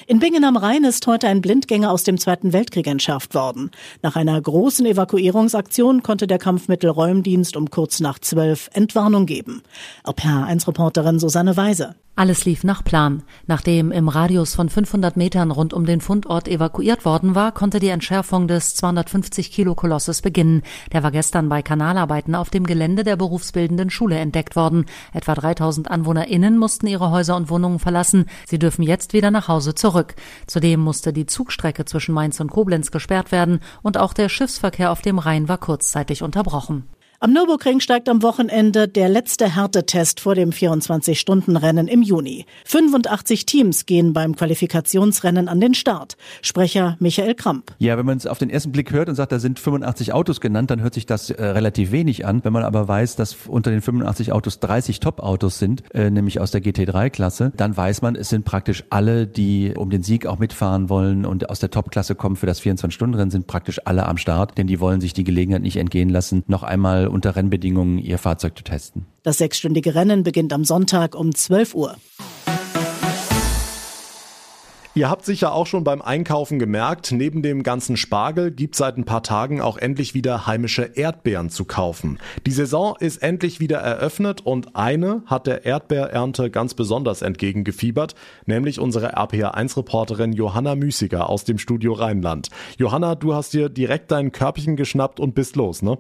In 0.08 0.20
Bingen 0.20 0.44
am 0.44 0.58
Rhein 0.58 0.84
ist 0.84 1.06
heute 1.08 1.28
ein 1.28 1.42
Blindgänger 1.42 1.92
aus 1.92 2.04
dem 2.04 2.18
Zweiten 2.18 2.54
Weltkrieg 2.54 2.88
entschärft 2.88 3.36
worden. 3.36 3.72
Nach 4.02 4.16
einer 4.16 4.40
großen 4.40 4.86
Evakuierungsaktion 4.86 6.04
konnte 6.04 6.28
der 6.28 6.38
Kampfmittelräumdienst 6.38 7.56
um 7.56 7.70
kurz 7.70 8.00
nach 8.00 8.20
zwölf 8.20 8.70
Entwarnung 8.74 9.26
geben. 9.26 9.64
RPA1-Reporterin 10.06 11.20
Susanne 11.20 11.58
Weise. 11.58 11.96
Alles 12.14 12.44
lief 12.44 12.66
nach 12.66 12.84
Plan. 12.84 13.24
Nachdem 13.48 13.92
im 13.92 14.10
Radius 14.10 14.54
von 14.54 14.68
500 14.68 15.16
Metern 15.16 15.50
rund 15.50 15.74
um 15.74 15.86
den 15.86 16.02
Fundort 16.02 16.50
evakuiert 16.50 17.06
worden 17.06 17.36
war, 17.36 17.54
konnte 17.54 17.80
die 17.80 17.88
Entschärfung 17.88 18.50
des 18.50 18.76
250 18.76 19.50
Kilo 19.50 19.76
Kolosses 19.76 20.22
beginnen. 20.22 20.62
Der 20.92 21.04
war 21.04 21.12
gestern 21.12 21.48
bei 21.48 21.62
Kanalarbeiten 21.62 22.36
auf 22.36 22.50
dem 22.50 22.68
Gelände 22.68 23.06
der 23.06 23.16
berufsbildenden 23.16 23.90
Schule 23.90 24.18
entdeckt 24.20 24.58
worden. 24.58 24.86
Etwa 25.14 25.36
3000 25.36 25.90
AnwohnerInnen 25.90 26.58
mussten 26.58 26.88
ihre 26.88 27.12
Häuser 27.12 27.38
und 27.38 27.50
Wohnungen 27.50 27.80
verlassen. 27.80 28.26
Sie 28.46 28.60
dürfen 28.60 28.84
jetzt 28.84 29.14
wieder 29.14 29.32
nach 29.32 29.48
Hause 29.48 29.74
zurück. 29.74 30.16
Zudem 30.48 30.82
musste 30.82 31.14
die 31.14 31.26
Zugstrecke 31.26 31.86
zwischen 31.86 32.14
Mainz 32.14 32.42
und 32.42 32.52
Koblenz 32.52 32.92
gesperrt 32.92 33.32
werden 33.32 33.62
und 33.82 33.98
auch 33.98 34.12
der 34.14 34.28
Schiffsverkehr 34.28 34.92
auf 34.92 35.02
dem 35.02 35.18
Rhein 35.18 35.48
war 35.48 35.58
kurzzeitig 35.58 36.24
unterbrochen. 36.24 36.84
Am 37.24 37.34
Nürburgring 37.34 37.82
steigt 37.82 38.10
am 38.10 38.24
Wochenende 38.24 38.88
der 38.88 39.08
letzte 39.08 39.56
Härtetest 39.56 40.20
vor 40.20 40.34
dem 40.34 40.50
24-Stunden-Rennen 40.50 41.88
im 41.88 42.02
Juni. 42.02 42.48
85 42.66 43.46
Teams 43.46 43.86
gehen 43.86 44.12
beim 44.12 44.36
Qualifikationsrennen 44.36 45.48
an 45.48 45.62
den 45.62 45.76
Start. 45.76 46.18
Sprecher 46.42 46.98
Michael 46.98 47.36
Kramp. 47.36 47.76
Ja, 47.78 47.96
wenn 48.00 48.08
man 48.08 48.18
es 48.18 48.26
auf 48.26 48.40
den 48.40 48.50
ersten 48.50 48.72
Blick 48.72 48.92
hört 48.92 49.08
und 49.08 49.14
sagt, 49.14 49.32
da 49.32 49.38
sind 49.38 49.60
85 49.60 50.14
Autos 50.14 50.42
genannt, 50.42 50.72
dann 50.72 50.82
hört 50.82 50.96
sich 50.96 51.06
das 51.06 51.30
äh, 51.30 51.46
relativ 51.46 51.92
wenig 51.92 52.26
an. 52.26 52.44
Wenn 52.44 52.54
man 52.54 52.64
aber 52.64 52.88
weiß, 52.88 53.18
dass 53.18 53.38
unter 53.48 53.70
den 53.70 53.82
85 53.82 54.32
Autos 54.32 54.60
30 54.60 55.00
Top-Autos 55.00 55.60
sind, 55.60 55.84
äh, 55.94 56.10
nämlich 56.10 56.40
aus 56.40 56.50
der 56.50 56.64
GT3-Klasse, 56.64 57.52
dann 57.56 57.78
weiß 57.78 58.02
man, 58.02 58.16
es 58.16 58.30
sind 58.30 58.46
praktisch 58.46 58.84
alle, 58.90 59.28
die 59.28 59.76
um 59.78 59.92
den 59.92 60.02
Sieg 60.02 60.26
auch 60.26 60.40
mitfahren 60.40 60.90
wollen 60.90 61.28
und 61.28 61.52
aus 61.52 61.60
der 61.60 61.70
Top-Klasse 61.70 62.16
kommen 62.16 62.36
für 62.36 62.48
das 62.48 62.64
24-Stunden-Rennen, 62.64 63.30
sind 63.30 63.46
praktisch 63.46 63.80
alle 63.86 64.08
am 64.08 64.18
Start, 64.18 64.58
denn 64.58 64.66
die 64.66 64.80
wollen 64.80 65.02
sich 65.02 65.14
die 65.14 65.24
Gelegenheit 65.24 65.62
nicht 65.62 65.78
entgehen 65.78 66.10
lassen, 66.10 66.44
noch 66.48 66.64
einmal 66.64 67.11
unter 67.12 67.36
Rennbedingungen 67.36 68.00
ihr 68.00 68.18
Fahrzeug 68.18 68.58
zu 68.58 68.64
testen. 68.64 69.06
Das 69.24 69.38
sechsstündige 69.38 69.96
Rennen 69.96 70.24
beginnt 70.24 70.54
am 70.54 70.64
Sonntag 70.64 71.16
um 71.16 71.36
12 71.36 71.76
Uhr. 71.76 71.96
Ihr 74.94 75.10
habt 75.10 75.24
sicher 75.24 75.54
auch 75.54 75.68
schon 75.68 75.86
beim 75.86 76.02
Einkaufen 76.02 76.60
gemerkt, 76.60 77.14
neben 77.14 77.42
dem 77.42 77.64
ganzen 77.64 77.96
Spargel 77.96 78.52
gibt 78.52 78.76
seit 78.76 78.98
ein 78.98 79.06
paar 79.06 79.24
Tagen 79.24 79.62
auch 79.62 79.78
endlich 79.78 80.14
wieder 80.14 80.48
heimische 80.48 80.84
Erdbeeren 80.84 81.50
zu 81.50 81.64
kaufen. 81.64 82.20
Die 82.46 82.52
Saison 82.52 82.98
ist 83.00 83.24
endlich 83.24 83.62
wieder 83.62 83.78
eröffnet 83.78 84.42
und 84.42 84.76
eine 84.76 85.24
hat 85.28 85.48
der 85.48 85.64
Erdbeerernte 85.64 86.52
ganz 86.52 86.74
besonders 86.74 87.22
entgegengefiebert, 87.22 88.16
nämlich 88.46 88.82
unsere 88.82 89.18
RPA1-Reporterin 89.18 90.34
Johanna 90.34 90.76
Müßiger 90.76 91.30
aus 91.30 91.46
dem 91.46 91.58
Studio 91.58 91.94
Rheinland. 91.94 92.50
Johanna, 92.78 93.16
du 93.16 93.34
hast 93.34 93.54
dir 93.54 93.70
direkt 93.70 94.12
dein 94.12 94.34
Körbchen 94.34 94.76
geschnappt 94.76 95.22
und 95.22 95.36
bist 95.36 95.56
los, 95.56 95.82
ne? 95.82 96.00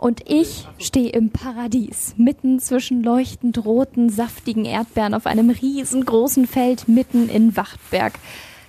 Und 0.00 0.22
ich 0.30 0.66
stehe 0.78 1.10
im 1.10 1.28
Paradies, 1.28 2.14
mitten 2.16 2.58
zwischen 2.58 3.02
leuchtend 3.02 3.62
roten, 3.66 4.08
saftigen 4.08 4.64
Erdbeeren 4.64 5.12
auf 5.12 5.26
einem 5.26 5.50
riesengroßen 5.50 6.46
Feld 6.46 6.88
mitten 6.88 7.28
in 7.28 7.54
Wachtberg. 7.54 8.14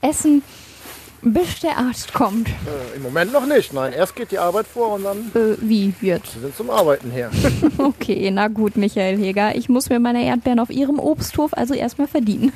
Essen, 0.02 0.44
bis 1.22 1.62
der 1.62 1.78
Arzt 1.78 2.14
kommt. 2.14 2.50
Äh, 2.50 2.98
Im 2.98 3.04
Moment 3.04 3.32
noch 3.32 3.46
nicht. 3.46 3.72
Nein, 3.72 3.94
erst 3.94 4.18
geht 4.18 4.32
die 4.32 4.40
Arbeit 4.40 4.68
vor 4.68 4.96
und 4.96 5.06
dann. 5.06 5.32
Äh, 5.34 5.56
wie 5.62 5.94
wird? 6.02 6.28
Sie 6.28 6.42
sind 6.42 6.54
zum 6.54 6.70
Arbeiten 6.70 7.12
her. 7.12 7.32
okay, 7.78 8.30
na 8.30 8.50
gut, 8.50 8.76
Michael 8.76 9.18
Heger. 9.18 9.56
Ich 9.56 9.70
muss 9.70 9.88
mir 9.88 10.02
meine 10.02 10.26
Erdbeeren 10.26 10.60
auf 10.60 10.70
Ihrem 10.70 11.00
Obsthof 11.00 11.54
also 11.54 11.74
erstmal 11.74 12.10
verdienen. 12.10 12.52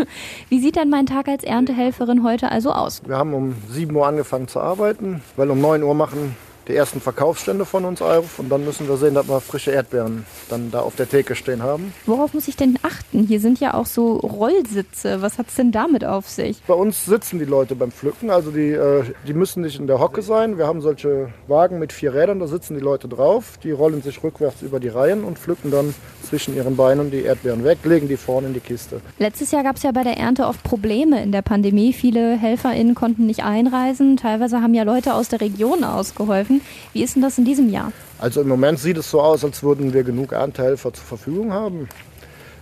Wie 0.49 0.59
sieht 0.59 0.75
denn 0.75 0.89
mein 0.89 1.05
Tag 1.05 1.29
als 1.29 1.45
Erntehelferin 1.45 2.23
heute 2.23 2.51
also 2.51 2.73
aus? 2.73 3.01
Wir 3.05 3.15
haben 3.15 3.33
um 3.33 3.55
7 3.69 3.95
Uhr 3.95 4.05
angefangen 4.05 4.49
zu 4.49 4.59
arbeiten, 4.59 5.21
weil 5.37 5.49
um 5.49 5.61
9 5.61 5.81
Uhr 5.81 5.93
machen 5.93 6.35
die 6.67 6.75
ersten 6.75 7.01
Verkaufsstände 7.01 7.65
von 7.65 7.85
uns 7.85 8.01
auf 8.01 8.39
und 8.39 8.49
dann 8.49 8.65
müssen 8.65 8.87
wir 8.87 8.97
sehen, 8.97 9.13
dass 9.13 9.27
wir 9.27 9.39
frische 9.39 9.71
Erdbeeren 9.71 10.25
dann 10.49 10.71
da 10.71 10.79
auf 10.79 10.95
der 10.95 11.07
Theke 11.07 11.35
stehen 11.35 11.61
haben. 11.61 11.93
Worauf 12.05 12.33
muss 12.33 12.47
ich 12.47 12.55
denn 12.55 12.77
achten? 12.81 13.25
Hier 13.27 13.39
sind 13.39 13.59
ja 13.59 13.73
auch 13.73 13.85
so 13.85 14.17
Rollsitze. 14.17 15.21
Was 15.21 15.37
hat 15.37 15.47
es 15.49 15.55
denn 15.55 15.71
damit 15.71 16.05
auf 16.05 16.29
sich? 16.29 16.61
Bei 16.67 16.73
uns 16.73 17.05
sitzen 17.05 17.39
die 17.39 17.45
Leute 17.45 17.75
beim 17.75 17.91
Pflücken, 17.91 18.29
also 18.29 18.51
die, 18.51 18.71
äh, 18.71 19.03
die 19.27 19.33
müssen 19.33 19.61
nicht 19.61 19.79
in 19.79 19.87
der 19.87 19.99
Hocke 19.99 20.21
sein. 20.21 20.57
Wir 20.57 20.67
haben 20.67 20.81
solche 20.81 21.29
Wagen 21.47 21.79
mit 21.79 21.93
vier 21.93 22.13
Rädern, 22.13 22.39
da 22.39 22.47
sitzen 22.47 22.75
die 22.75 22.81
Leute 22.81 23.07
drauf. 23.07 23.57
Die 23.63 23.71
rollen 23.71 24.01
sich 24.01 24.23
rückwärts 24.23 24.61
über 24.61 24.79
die 24.79 24.89
Reihen 24.89 25.23
und 25.23 25.39
pflücken 25.39 25.71
dann 25.71 25.93
zwischen 26.23 26.55
ihren 26.55 26.75
Beinen 26.75 27.11
die 27.11 27.21
Erdbeeren 27.21 27.63
weg, 27.63 27.79
legen 27.83 28.07
die 28.07 28.17
vorne 28.17 28.47
in 28.47 28.53
die 28.53 28.59
Kiste. 28.59 29.01
Letztes 29.19 29.51
Jahr 29.51 29.63
gab 29.63 29.75
es 29.75 29.83
ja 29.83 29.91
bei 29.91 30.03
der 30.03 30.17
Ernte 30.17 30.47
oft 30.47 30.63
Probleme 30.63 31.21
in 31.21 31.31
der 31.31 31.41
Pandemie. 31.41 31.93
Viele 31.93 32.35
HelferInnen 32.37 32.95
konnten 32.95 33.25
nicht 33.25 33.43
einreisen. 33.43 34.17
Teilweise 34.17 34.61
haben 34.61 34.73
ja 34.73 34.83
Leute 34.83 35.13
aus 35.13 35.29
der 35.29 35.41
Region 35.41 35.83
ausgeholfen. 35.83 36.54
Wie 36.93 37.03
ist 37.03 37.15
denn 37.15 37.21
das 37.21 37.37
in 37.37 37.45
diesem 37.45 37.69
Jahr? 37.69 37.91
Also 38.19 38.41
im 38.41 38.47
Moment 38.47 38.79
sieht 38.79 38.97
es 38.97 39.09
so 39.11 39.21
aus, 39.21 39.43
als 39.43 39.63
würden 39.63 39.93
wir 39.93 40.03
genug 40.03 40.31
Erntehelfer 40.31 40.93
zur 40.93 41.05
Verfügung 41.05 41.51
haben. 41.51 41.89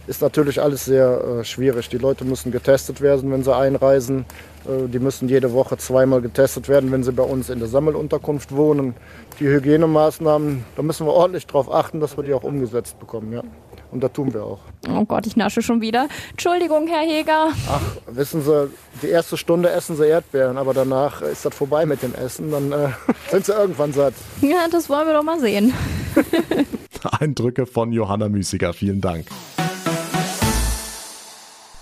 Ist 0.06 0.22
natürlich 0.22 0.62
alles 0.62 0.86
sehr 0.86 1.40
äh, 1.40 1.44
schwierig. 1.46 1.88
Die 1.90 1.98
Leute 1.98 2.26
müssen 2.26 2.52
getestet 2.52 3.00
werden, 3.00 3.32
wenn 3.32 3.44
sie 3.44 3.56
einreisen. 3.56 4.26
Äh, 4.66 4.90
die 4.90 5.00
müssen 5.00 5.30
jede 5.30 5.54
Woche 5.54 5.78
zweimal 5.78 6.22
getestet 6.22 6.68
werden, 6.68 6.92
wenn 6.92 7.04
sie 7.04 7.14
bei 7.14 7.24
uns 7.24 7.50
in 7.50 7.60
der 7.60 7.70
Sammelunterkunft 7.70 8.54
wohnen. 8.54 8.96
Die 9.40 9.48
Hygienemaßnahmen, 9.48 10.66
da 10.76 10.82
müssen 10.82 11.08
wir 11.08 11.14
ordentlich 11.14 11.48
darauf 11.48 11.74
achten, 11.74 12.02
dass 12.02 12.18
wir 12.18 12.24
die 12.24 12.34
auch 12.34 12.44
umgesetzt 12.44 13.00
bekommen. 13.00 13.32
Ja. 13.32 13.44
Und 13.92 14.04
das 14.04 14.12
tun 14.12 14.34
wir 14.34 14.44
auch. 14.44 14.60
Oh 14.90 15.06
Gott, 15.06 15.28
ich 15.28 15.36
nasche 15.36 15.62
schon 15.62 15.80
wieder. 15.80 16.08
Entschuldigung, 16.32 16.88
Herr 16.88 17.08
Heger. 17.08 17.50
Ach, 17.70 17.82
wissen 18.08 18.42
Sie, 18.42 18.70
die 19.04 19.08
erste 19.08 19.38
Stunde 19.38 19.70
essen 19.70 19.96
Sie 19.96 20.06
Erdbeeren, 20.06 20.58
aber 20.58 20.74
danach 20.74 21.22
ist 21.22 21.46
das 21.46 21.56
vorbei 21.56 21.86
mit 21.86 22.02
dem 22.02 22.14
Essen. 22.16 22.52
Dann 22.52 22.72
äh, 22.72 22.90
sind 23.32 23.46
Sie 23.46 23.54
irgendwann 23.54 23.94
satt. 23.94 24.16
Ja, 24.42 24.68
das 24.70 24.90
wollen 24.90 25.08
wir 25.08 25.14
doch 25.14 25.24
mal 25.24 25.40
sehen. 25.40 25.74
Eindrücke 27.20 27.66
von 27.66 27.92
Johanna 27.92 28.30
Müßiger. 28.30 28.74
Vielen 28.74 29.02
Dank. 29.02 29.28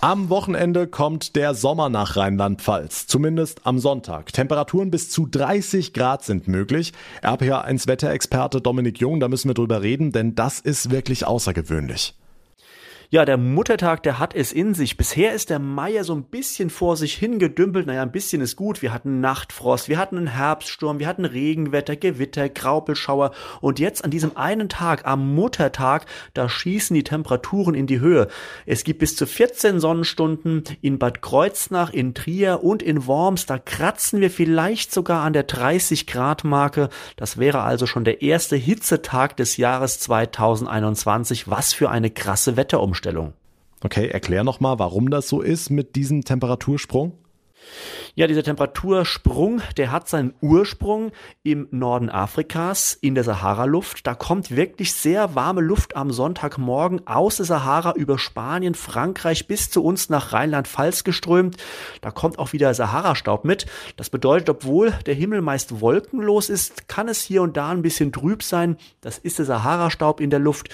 Am 0.04 0.30
Wochenende 0.30 0.88
kommt 0.88 1.36
der 1.36 1.54
Sommer 1.54 1.88
nach 1.88 2.16
Rheinland-Pfalz, 2.16 3.06
zumindest 3.06 3.64
am 3.68 3.78
Sonntag. 3.78 4.32
Temperaturen 4.32 4.90
bis 4.90 5.10
zu 5.10 5.26
30 5.26 5.92
Grad 5.92 6.24
sind 6.24 6.48
möglich. 6.48 6.92
RPA1 7.22 7.86
Wetterexperte 7.86 8.60
Dominik 8.60 8.98
Jung, 8.98 9.20
da 9.20 9.28
müssen 9.28 9.48
wir 9.48 9.54
drüber 9.54 9.80
reden, 9.80 10.10
denn 10.10 10.34
das 10.34 10.58
ist 10.58 10.90
wirklich 10.90 11.24
außergewöhnlich. 11.24 12.16
Ja, 13.14 13.26
der 13.26 13.36
Muttertag, 13.36 14.02
der 14.04 14.18
hat 14.18 14.34
es 14.34 14.52
in 14.52 14.72
sich. 14.72 14.96
Bisher 14.96 15.34
ist 15.34 15.50
der 15.50 15.60
ja 15.92 16.02
so 16.02 16.14
ein 16.14 16.22
bisschen 16.22 16.70
vor 16.70 16.96
sich 16.96 17.12
hingedümpelt. 17.12 17.86
Naja, 17.86 18.00
ein 18.00 18.10
bisschen 18.10 18.40
ist 18.40 18.56
gut. 18.56 18.80
Wir 18.80 18.90
hatten 18.90 19.20
Nachtfrost, 19.20 19.90
wir 19.90 19.98
hatten 19.98 20.16
einen 20.16 20.28
Herbststurm, 20.28 20.98
wir 20.98 21.06
hatten 21.06 21.26
Regenwetter, 21.26 21.94
Gewitter, 21.94 22.48
Graupelschauer. 22.48 23.32
Und 23.60 23.78
jetzt 23.78 24.02
an 24.02 24.10
diesem 24.10 24.38
einen 24.38 24.70
Tag, 24.70 25.06
am 25.06 25.34
Muttertag, 25.34 26.06
da 26.32 26.48
schießen 26.48 26.94
die 26.94 27.04
Temperaturen 27.04 27.74
in 27.74 27.86
die 27.86 28.00
Höhe. 28.00 28.28
Es 28.64 28.82
gibt 28.82 29.00
bis 29.00 29.14
zu 29.14 29.26
14 29.26 29.78
Sonnenstunden 29.78 30.64
in 30.80 30.98
Bad 30.98 31.20
Kreuznach, 31.20 31.92
in 31.92 32.14
Trier 32.14 32.64
und 32.64 32.82
in 32.82 33.06
Worms. 33.06 33.44
Da 33.44 33.58
kratzen 33.58 34.22
wir 34.22 34.30
vielleicht 34.30 34.90
sogar 34.90 35.22
an 35.22 35.34
der 35.34 35.42
30 35.42 36.06
Grad 36.06 36.44
Marke. 36.44 36.88
Das 37.16 37.36
wäre 37.36 37.60
also 37.60 37.84
schon 37.84 38.04
der 38.04 38.22
erste 38.22 38.56
Hitzetag 38.56 39.36
des 39.36 39.58
Jahres 39.58 40.00
2021. 40.00 41.50
Was 41.50 41.74
für 41.74 41.90
eine 41.90 42.08
krasse 42.08 42.56
Wetterumstellung. 42.56 43.01
Okay, 43.82 44.08
erklär 44.08 44.44
nochmal, 44.44 44.78
warum 44.78 45.10
das 45.10 45.28
so 45.28 45.40
ist 45.40 45.70
mit 45.70 45.96
diesem 45.96 46.24
Temperatursprung. 46.24 47.18
Ja, 48.14 48.26
dieser 48.26 48.42
Temperatursprung, 48.42 49.62
der 49.78 49.90
hat 49.90 50.06
seinen 50.06 50.34
Ursprung 50.42 51.12
im 51.42 51.66
Norden 51.70 52.10
Afrikas, 52.10 52.92
in 52.92 53.14
der 53.14 53.24
Sahara-Luft. 53.24 54.06
Da 54.06 54.14
kommt 54.14 54.54
wirklich 54.54 54.92
sehr 54.92 55.34
warme 55.34 55.62
Luft 55.62 55.96
am 55.96 56.10
Sonntagmorgen 56.10 57.06
aus 57.06 57.36
der 57.36 57.46
Sahara 57.46 57.92
über 57.92 58.18
Spanien, 58.18 58.74
Frankreich 58.74 59.46
bis 59.46 59.70
zu 59.70 59.82
uns 59.82 60.10
nach 60.10 60.34
Rheinland-Pfalz 60.34 61.04
geströmt. 61.04 61.56
Da 62.02 62.10
kommt 62.10 62.38
auch 62.38 62.52
wieder 62.52 62.74
Sahara-Staub 62.74 63.46
mit. 63.46 63.64
Das 63.96 64.10
bedeutet, 64.10 64.50
obwohl 64.50 64.92
der 65.06 65.14
Himmel 65.14 65.40
meist 65.40 65.80
wolkenlos 65.80 66.50
ist, 66.50 66.88
kann 66.88 67.08
es 67.08 67.22
hier 67.22 67.40
und 67.40 67.56
da 67.56 67.70
ein 67.70 67.80
bisschen 67.80 68.12
trüb 68.12 68.42
sein. 68.42 68.76
Das 69.00 69.16
ist 69.16 69.38
der 69.38 69.46
Sahara-Staub 69.46 70.20
in 70.20 70.28
der 70.28 70.38
Luft. 70.38 70.68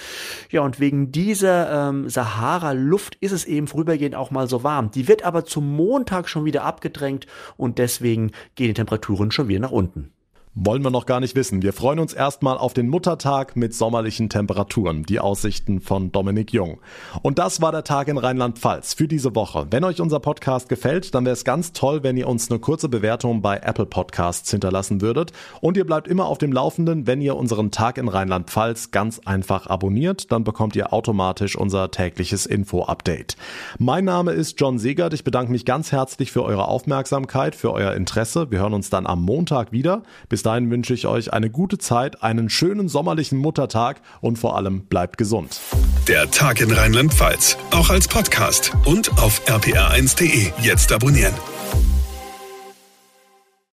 Ja, 0.51 0.63
und 0.63 0.81
wegen 0.81 1.13
dieser 1.13 1.89
ähm, 1.91 2.09
Sahara-Luft 2.09 3.15
ist 3.21 3.31
es 3.31 3.45
eben 3.45 3.69
vorübergehend 3.69 4.17
auch 4.17 4.33
mal 4.33 4.49
so 4.49 4.65
warm. 4.65 4.91
Die 4.91 5.07
wird 5.07 5.23
aber 5.23 5.45
zum 5.45 5.77
Montag 5.77 6.29
schon 6.29 6.45
wieder 6.45 6.65
abgedrängt 6.79 7.27
und 7.57 7.79
deswegen 7.79 8.31
gehen 8.55 8.69
die 8.69 8.75
Temperaturen 8.75 9.33
schon 9.33 9.49
wieder 9.49 9.61
nach 9.61 9.73
unten. 9.73 10.13
Wollen 10.61 10.83
wir 10.83 10.91
noch 10.91 11.07
gar 11.07 11.21
nicht 11.21 11.37
wissen. 11.37 11.63
Wir 11.63 11.73
freuen 11.73 12.01
uns 12.01 12.13
erstmal 12.13 12.59
auf 12.59 12.75
den 12.75 12.89
Muttertag 12.89 13.55
mit 13.55 13.75
sommerlichen 13.75 14.29
Temperaturen. 14.29 15.05
Die 15.05 15.21
Aussichten 15.21 15.81
von 15.81 16.11
Dominik 16.11 16.53
Jung. 16.53 16.81
Und 17.23 17.39
das 17.39 17.61
war 17.61 17.71
der 17.71 17.85
Tag 17.85 18.09
in 18.09 18.19
Rheinland-Pfalz 18.19 18.95
für 18.95 19.07
diese 19.07 19.37
Woche. 19.37 19.69
Wenn 19.71 19.85
euch 19.85 20.01
unser 20.01 20.19
Podcast 20.19 20.69
gefällt, 20.69 21.15
dann 21.15 21.25
wäre 21.25 21.35
es 21.35 21.45
ganz 21.45 21.75
toll, 21.75 22.03
wenn 22.03 22.17
ihr 22.17 22.27
uns 22.27 22.51
eine 22.51 22.59
kurze 22.59 22.89
Bewertung 22.89 23.41
bei 23.41 23.59
Apple 23.59 23.87
Podcasts 23.87 24.51
hinterlassen 24.51 25.01
würdet. 25.01 25.31
Und 25.61 25.77
ihr 25.77 25.87
bleibt 25.87 26.09
immer 26.09 26.27
auf 26.27 26.39
dem 26.39 26.51
Laufenden, 26.51 27.07
wenn 27.07 27.21
ihr 27.21 27.37
unseren 27.37 27.71
Tag 27.71 27.97
in 27.97 28.09
Rheinland-Pfalz 28.09 28.91
ganz 28.91 29.21
einfach 29.21 29.69
abonniert. 29.69 30.33
Dann 30.33 30.43
bekommt 30.43 30.75
ihr 30.75 30.93
automatisch 30.93 31.55
unser 31.55 31.93
tägliches 31.93 32.47
Info-Update. 32.47 33.37
Mein 33.79 34.05
Name 34.05 34.33
ist 34.33 34.59
John 34.59 34.81
Segert. 34.81 35.15
Ich 35.15 35.23
bedanke 35.23 35.53
mich 35.53 35.65
ganz 35.65 35.93
herzlich 35.93 36.33
für 36.33 36.43
eure 36.43 36.67
Aufmerksamkeit, 36.67 37.55
für 37.55 37.73
euer 37.73 37.93
Interesse. 37.93 38.51
Wir 38.51 38.59
hören 38.59 38.75
uns 38.75 38.91
dann 38.91 39.07
am 39.07 39.23
Montag 39.23 39.71
wieder. 39.71 40.03
Bis 40.29 40.48
dahin 40.49 40.71
wünsche 40.71 40.95
ich 40.95 41.07
euch 41.07 41.33
eine 41.33 41.51
gute 41.51 41.77
Zeit, 41.79 42.23
einen 42.23 42.49
schönen 42.49 42.89
sommerlichen 42.89 43.39
Muttertag 43.39 44.01
und 44.23 44.39
vor 44.39 44.57
allem 44.57 44.87
bleibt 44.87 45.19
gesund. 45.19 45.61
Der 46.09 46.31
Tag 46.31 46.63
in 46.63 46.71
Rheinland-Pfalz, 46.71 47.59
auch 47.71 47.91
als 47.91 48.09
Podcast 48.09 48.73
und 48.87 49.11
auf 49.19 49.47
rpr1.de. 49.47 50.53
Jetzt 50.63 50.91
abonnieren. 50.91 51.35